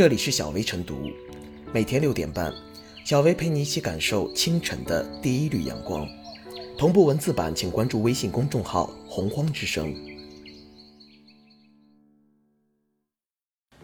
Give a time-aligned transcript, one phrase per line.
[0.00, 1.10] 这里是小薇晨读，
[1.74, 2.50] 每天六点半，
[3.04, 6.08] 小薇陪你一起感受清晨的第一缕阳光。
[6.78, 9.94] 同步文字版，请关注微信公众号“洪荒之声”。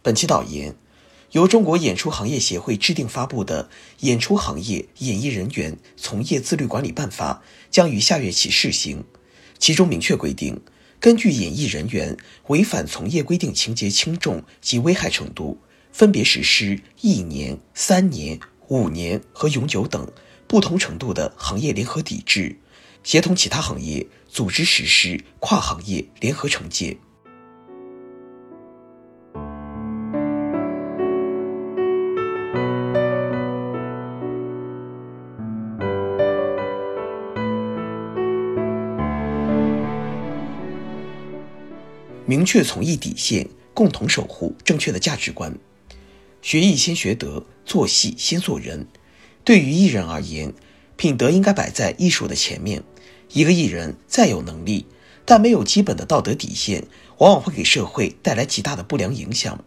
[0.00, 0.74] 本期导言：
[1.32, 3.64] 由中国演出行业协会制定发布的
[3.98, 9.04] 《演出行业演艺人员从业自律管理办法》将于下月起试行，
[9.58, 10.58] 其中明确规定，
[10.98, 12.16] 根据演艺人员
[12.46, 15.58] 违反从业规定情节轻重及危害程度。
[15.92, 18.38] 分别实施一年、三年、
[18.68, 20.10] 五年和永久等
[20.46, 22.56] 不同程度的行业联合抵制，
[23.02, 26.98] 协同其他行业组织实施跨行业联合惩戒。
[42.24, 45.58] 明确从业底线，共同守护正确的价值观。
[46.40, 48.86] 学艺先学德，做戏先做人。
[49.44, 50.54] 对于艺人而言，
[50.96, 52.82] 品德应该摆在艺术的前面。
[53.32, 54.86] 一个艺人再有能力，
[55.24, 56.84] 但没有基本的道德底线，
[57.18, 59.62] 往往会给社会带来极大的不良影响。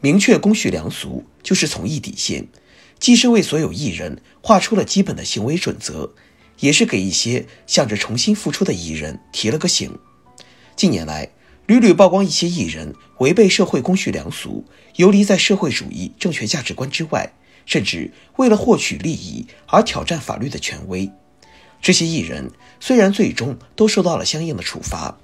[0.00, 2.48] 明确公序良俗就是从艺底线，
[2.98, 6.14] 既是为所有艺人画出了基本的行为准则，
[6.60, 9.98] 也是给一些想着重新复出的艺人提了个醒。
[10.74, 11.30] 近年来，
[11.66, 14.64] 屡屡曝光一些艺人违背社会公序良俗，
[14.96, 17.32] 游离在社会主义正确价值观之外，
[17.64, 21.10] 甚至为了获取利益而挑战法律的权威。
[21.82, 25.18] 这些艺人虽然最终都受到了相应的处罚，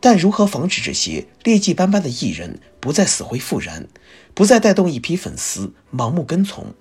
[0.00, 3.86] 但如何防止这些劣迹斑斑的艺人不再死灰复燃，
[4.32, 6.72] 不再带动一批粉丝盲目跟从，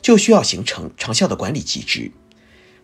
[0.00, 2.12] 就需要形成长效的管理机制。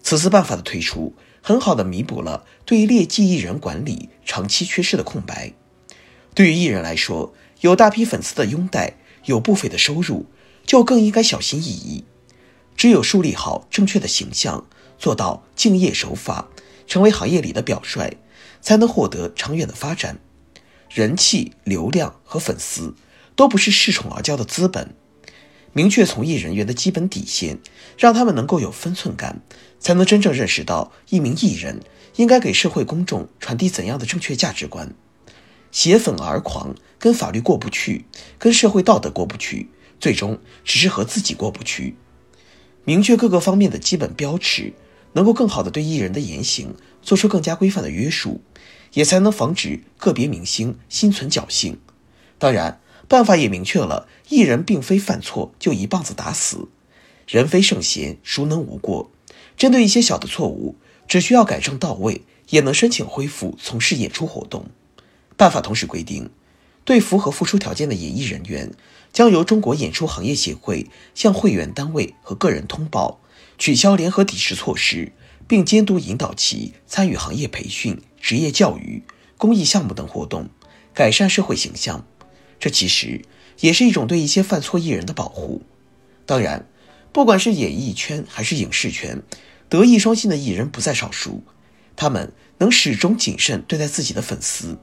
[0.03, 5.55] 此次办法的推出，很好的弥补了对劣迹艺人管理长期缺失的空白。
[6.35, 10.27] 对于艺人来说，有大批粉丝的拥戴，有不菲的收入，
[10.65, 12.05] 就更应该小心翼翼。
[12.77, 14.67] 只有树立好正确的形象，
[14.99, 16.49] 做到敬业守法，
[16.87, 18.17] 成为行业里的表率，
[18.63, 20.19] 才能获得长远的发展。
[20.89, 22.95] 人气、流量和粉丝
[23.37, 24.95] 都不是恃宠而骄的资本。
[25.73, 27.59] 明确从艺人员的基本底线，
[27.99, 29.43] 让他们能够有分寸感，
[29.79, 31.81] 才能真正认识到一名艺人
[32.17, 34.95] 应该给社会公众传递怎样的正确价值观。
[35.73, 38.05] 挟粉而狂，跟法律过不去，
[38.39, 39.71] 跟社会道德过不去，
[40.01, 41.97] 最终只是和自己过不去。
[42.85, 44.73] 明确各个方面的基本标尺，
[45.13, 48.41] 能够更好的对艺人的言行做出更加规范的约束，
[48.95, 51.79] 也才能防止个别明星心存侥幸。
[52.39, 56.69] 当然，办法也明确了，艺人并非犯错就一棒子打死，
[57.29, 59.11] 人非圣贤，孰能无过？
[59.57, 60.77] 针对一些小的错误，
[61.07, 64.67] 只需要改正到位，也能申请恢复从事演出活动。
[65.41, 66.29] 办法同时规定，
[66.85, 68.73] 对符合复出条件的演艺人员，
[69.11, 73.23] 将由中国演出行业协会向会员单位和个人通报，
[73.57, 75.13] 取消联合抵制措施，
[75.49, 79.03] 并监督引导其参与行业培训、职业教育、
[79.39, 80.51] 公益项目等活动，
[80.93, 82.05] 改善社会形象。
[82.59, 83.23] 这其实
[83.61, 85.63] 也是一种对一些犯错艺人的保护。
[86.27, 86.69] 当然，
[87.13, 89.23] 不管是演艺圈还是影视圈，
[89.71, 91.43] 德艺双馨的艺人不在少数，
[91.97, 94.77] 他们能始终谨慎对待自己的粉丝。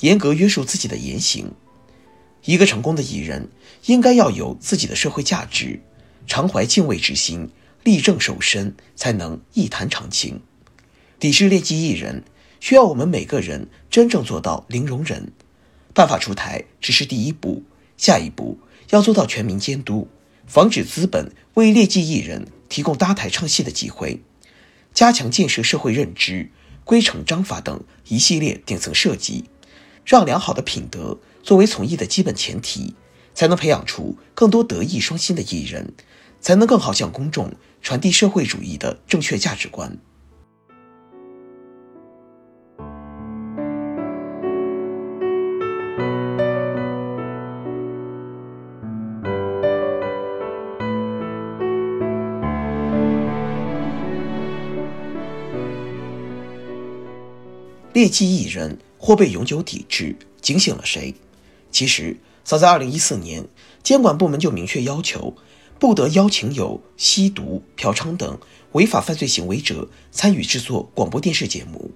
[0.00, 1.52] 严格约束自己的言行，
[2.44, 3.48] 一个成功的艺人
[3.86, 5.80] 应该要有自己的社会价值，
[6.26, 7.50] 常怀敬畏之心，
[7.82, 10.40] 立正守身，才能一谈长情。
[11.18, 12.24] 抵制劣迹艺人，
[12.60, 15.32] 需要我们每个人真正做到零容忍。
[15.94, 17.62] 办法出台只是第一步，
[17.96, 18.58] 下一步
[18.90, 20.08] 要做到全民监督，
[20.46, 24.20] 防止资本为劣迹艺人提供搭台唱戏的机会，
[24.92, 26.50] 加强建设社会认知、
[26.84, 29.46] 规惩章法等一系列顶层设计。
[30.06, 32.94] 让良好的品德作为从艺的基本前提，
[33.34, 35.92] 才能培养出更多德艺双馨的艺人，
[36.40, 37.52] 才能更好向公众
[37.82, 39.98] 传递社会主义的正确价值观。
[57.96, 58.78] 劣迹艺人。
[58.98, 61.14] 或被永久抵制，警醒了谁？
[61.70, 63.46] 其实早在二零一四年，
[63.82, 65.34] 监管部门就明确要求，
[65.78, 68.38] 不得邀请有吸毒、嫖娼等
[68.72, 71.90] 违法犯罪行为者参与制作广播电视节目。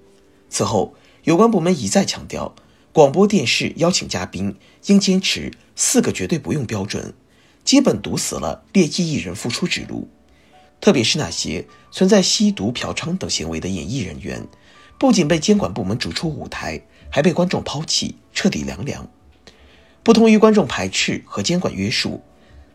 [0.47, 0.93] 此后，
[1.23, 2.55] 有关部门一再强调，
[2.93, 4.55] 广播电视邀请嘉宾
[4.85, 7.13] 应坚持四个绝对不用标准，
[7.65, 10.07] 基本堵死了劣迹艺人复出之路。
[10.79, 14.47] 特别是那些存在吸毒、嫖娼等行为的演艺人员，
[15.01, 16.83] 不仅被监管部门逐出舞台。
[17.13, 19.09] 还被观众抛弃，彻底凉凉。
[20.01, 22.23] 不同于观众排斥和监管约束，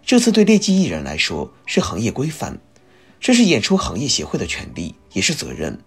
[0.04, 2.58] 这次对劣迹艺人来说是行业规范，
[3.18, 5.80] 这是演出行业协会的权利，也是责任。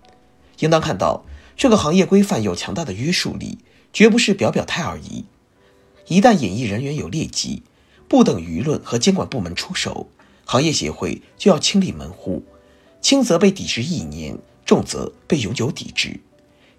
[0.62, 1.26] 应当看到，
[1.56, 3.60] 这个行业规范有强大的约束力，
[3.94, 5.26] 绝不是表表态而已。
[6.08, 7.62] 一旦演艺人员有劣迹，
[8.08, 10.10] 不等舆论和监管部门出手，
[10.44, 12.44] 行业协会就要清理门户，
[13.00, 16.20] 轻则被抵制一年，重则被永久抵制。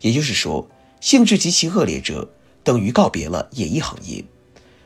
[0.00, 0.68] 也就是说，
[1.00, 2.30] 性质极其恶劣者，
[2.62, 4.24] 等于告别了演艺行业。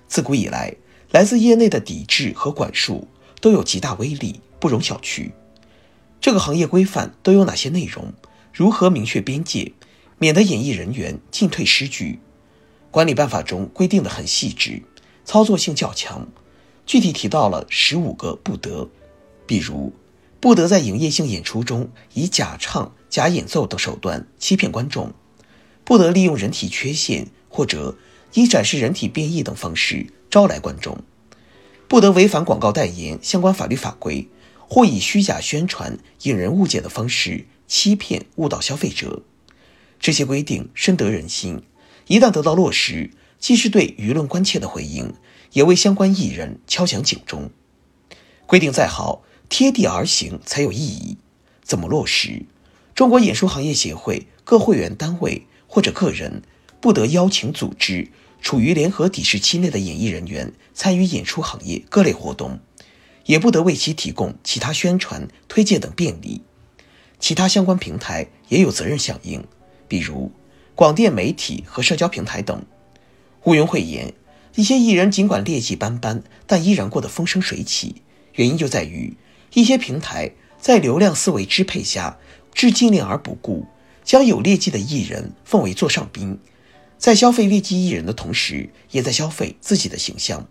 [0.07, 0.75] 自古以来，
[1.11, 3.09] 来自业内的抵制和管束
[3.41, 5.33] 都有极大威力，不容小觑。
[6.21, 8.13] 这个行业规范都有哪些内容？
[8.53, 9.73] 如何明确边界，
[10.19, 12.21] 免得演艺人员进退失据？
[12.91, 14.83] 管理办法中规定的很细致，
[15.25, 16.29] 操作性较强，
[16.87, 18.89] 具体提到了十五个不得，
[19.47, 19.93] 比如
[20.39, 25.13] 不得在营业性演出中以假唱、假演奏等手段欺骗观众，
[25.85, 27.97] 不得利用人体缺陷或者
[28.33, 30.99] 以展示人体变异等方式招来观众，
[31.87, 34.27] 不得违反广告代言相关法律法规，
[34.67, 37.47] 或以虚假宣传、引人误解的方式。
[37.69, 39.23] 欺骗误导消费者，
[40.01, 41.63] 这些规定深得人心。
[42.09, 45.15] 一旦得到落实，既是对舆论关切的回应，
[45.53, 47.53] 也为相关艺人敲响警钟。
[48.47, 51.19] 规定再好，贴地而行才有意义。
[51.63, 52.47] 怎么落实？
[52.95, 56.43] 中国演出行业协会各会员单位或者个人
[56.81, 58.09] 不得邀请组织
[58.41, 62.61] 处于联合抵制期内的演艺人员参与演出行业各类活动，
[63.25, 66.43] 也不得为其提供其他宣传、推荐等便利。
[67.19, 69.43] 其他相关平台也有责任响应，
[69.89, 70.31] 比如
[70.75, 72.65] 广电媒体和社交平台等。
[73.45, 74.13] 毋庸讳言，
[74.55, 78.03] 一些艺人尽管劣迹斑斑，但依然过得风生水起。
[78.35, 79.17] 原因就在于
[79.55, 82.19] 一些平台在流量思维支配下，
[82.55, 83.67] 置禁令而不顾，
[84.03, 86.39] 将有劣迹的艺人奉为座上宾，
[86.97, 90.49] 在消费劣迹艺人的同时，也在消费自己的形象。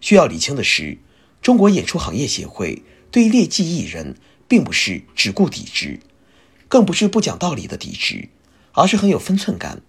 [0.00, 0.98] 需要理清的是，
[1.40, 4.16] 中国演出行业协会对劣迹艺人。
[4.50, 6.00] 并不是只顾抵制，
[6.66, 8.30] 更不是不讲道理的抵制，
[8.72, 9.80] 而是很有分寸感，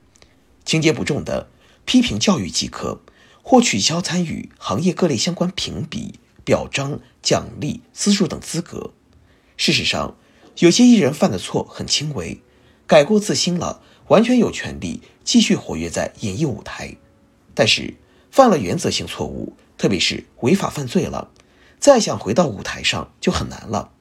[0.64, 1.50] 情节不重的
[1.84, 3.02] 批评教育即可，
[3.42, 8.94] 或取消参与行业各类相关评比、表彰、奖励、资助等资格。
[9.58, 10.16] 事实上，
[10.62, 12.40] 有些艺人犯的错很轻微，
[12.86, 16.98] 改过自新了，完全有权利继续活跃在演艺舞台。
[17.56, 17.96] 但是，
[18.30, 21.32] 犯了原则性错误，特别是违法犯罪了，
[21.80, 23.92] 再想回到舞台上就很难了。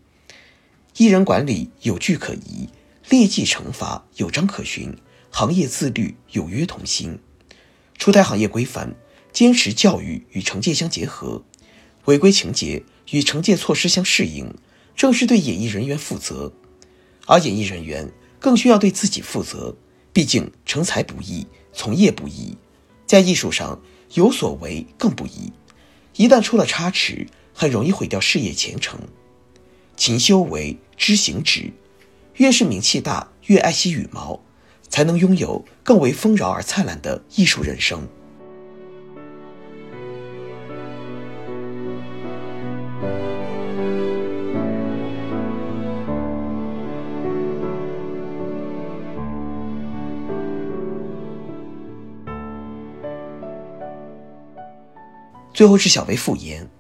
[0.98, 2.68] 艺人管理有据可依，
[3.08, 4.98] 劣迹惩罚有章可循，
[5.30, 7.20] 行业自律有约同心。
[7.96, 8.94] 出台行业规范，
[9.32, 11.42] 坚持教育与惩戒相结合，
[12.04, 14.52] 违规情节与惩戒措施相适应，
[15.00, 16.52] 正是对演艺人员负责。
[17.25, 19.75] 而演艺人员更需要对自己负责，
[20.12, 22.58] 毕竟成才不易，从业不易，
[23.06, 23.81] 在艺术上
[24.12, 25.50] 有所为更不易。
[26.17, 29.00] 一旦出了差池，很容易毁掉事业前程。
[29.97, 31.73] 勤修为，知行止。
[32.35, 34.38] 越是名气大，越爱惜羽毛，
[34.91, 38.06] 才能拥有更为丰饶而灿烂的艺术人生。
[55.60, 56.70] 最后是小薇复言，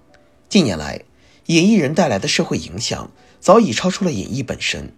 [0.48, 1.02] 近年来。
[1.48, 4.94] 演艺人带来的社会影响早已超出了演艺本身，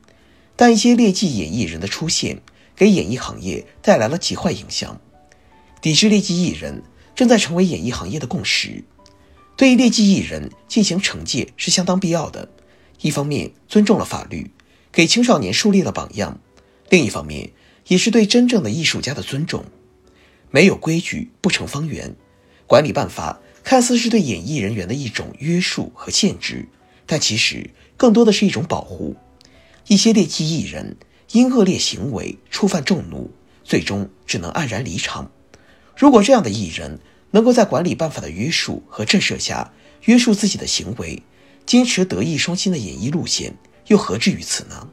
[0.54, 2.42] 但一些劣迹演艺人的出现
[2.76, 5.00] 给演艺行业带来了极坏影响。
[5.80, 6.84] 抵制劣迹艺人
[7.16, 8.84] 正在成为演艺行业的共识。
[9.56, 12.48] 对劣迹艺人进行惩戒是相当必要的。
[13.00, 14.52] 一方面尊重了法律，
[14.92, 16.38] 给青少年树立了榜样；
[16.88, 17.50] 另一方面
[17.88, 19.64] 也是对真正的艺术家的尊重。
[20.52, 22.14] 没有规矩不成方圆，
[22.68, 23.40] 管理办法。
[23.64, 26.68] 看似是对演艺人员的一种约束和限制，
[27.06, 29.16] 但其实更多的是一种保护。
[29.86, 30.96] 一些劣迹艺人
[31.32, 33.30] 因恶劣行为触犯众怒，
[33.64, 35.30] 最终只能黯然离场。
[35.96, 36.98] 如果这样的艺人
[37.30, 39.72] 能够在管理办法的约束和震慑下
[40.04, 41.22] 约束自己的行为，
[41.64, 43.54] 坚持德艺双馨的演艺路线，
[43.86, 44.88] 又何至于此呢？